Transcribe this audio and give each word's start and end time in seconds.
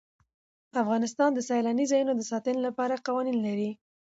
افغانستان 0.81 1.29
د 1.33 1.39
سیلانی 1.49 1.85
ځایونه 1.91 2.13
د 2.15 2.21
ساتنې 2.31 2.59
لپاره 2.67 3.01
قوانین 3.07 3.37
لري. 3.47 3.71